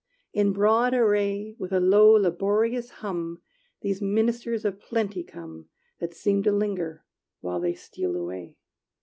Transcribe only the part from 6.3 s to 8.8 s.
to linger, while they steal away.